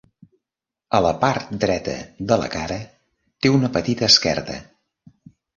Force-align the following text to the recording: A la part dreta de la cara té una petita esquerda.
A 0.99 1.01
la 1.05 1.11
part 1.23 1.51
dreta 1.65 1.93
de 2.31 2.39
la 2.45 2.49
cara 2.55 2.79
té 3.45 3.55
una 3.59 3.73
petita 3.79 4.11
esquerda. 4.13 4.61